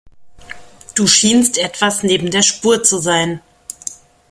Du 0.95 1.05
schienst 1.05 1.59
etwas 1.59 2.01
neben 2.01 2.31
der 2.31 2.41
Spur 2.41 2.81
zu 2.81 2.97
sein. 2.97 3.39